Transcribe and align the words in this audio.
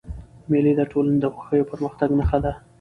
مېلې 0.49 0.73
د 0.77 0.81
ټولني 0.91 1.17
د 1.21 1.25
خوښۍ 1.35 1.59
او 1.61 1.69
پرمختګ 1.71 2.09
نخښه 2.19 2.39
ده. 2.45 2.53